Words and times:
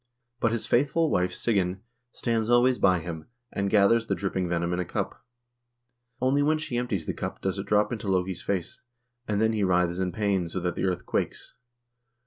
But 0.39 0.51
his 0.51 0.65
faithful 0.65 1.11
wife, 1.11 1.31
Sigyn, 1.31 1.81
stands 2.11 2.49
always 2.49 2.79
by 2.79 3.01
him, 3.01 3.27
and 3.51 3.69
gathers 3.69 4.07
the 4.07 4.15
drip 4.15 4.33
ping 4.33 4.49
venom 4.49 4.73
in 4.73 4.79
a 4.79 4.83
cup. 4.83 5.23
Only 6.19 6.41
when 6.41 6.57
she 6.57 6.75
empties 6.75 7.05
the 7.05 7.13
cup 7.13 7.39
does 7.39 7.59
it 7.59 7.67
drop 7.67 7.91
into 7.91 8.07
Loke's 8.07 8.41
face, 8.41 8.81
and 9.27 9.39
then 9.39 9.53
he 9.53 9.63
writhes 9.63 9.99
in 9.99 10.11
pain 10.11 10.47
so 10.47 10.59
that 10.59 10.73
the 10.73 10.85
earth 10.85 11.05
quakes. 11.05 11.53